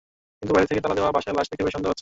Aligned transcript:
কিন্তু 0.39 0.51
বাইরে 0.55 0.69
থেকে 0.71 0.81
তালা 0.83 0.95
দেওয়া 0.97 1.15
বাসায় 1.15 1.35
লাশ 1.37 1.47
দেখে 1.51 1.63
বেশ 1.65 1.71
সন্দেহ 1.73 1.81
হচ্ছে। 1.81 1.89